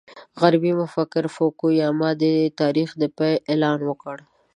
غربي 0.41 0.71
مفکر 0.81 1.23
فوکو 1.35 1.67
یاما 1.81 2.09
د 2.21 2.23
تاریخ 2.61 2.89
د 3.01 3.03
پای 3.17 3.33
اعلان 3.51 3.79
وکړ. 3.85 4.17